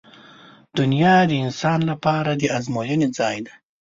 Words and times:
•دنیا 0.77 1.15
د 1.29 1.31
انسان 1.45 1.79
لپاره 1.91 2.31
د 2.35 2.43
ازموینې 2.57 3.07
ځای 3.17 3.37
دی. 3.45 3.53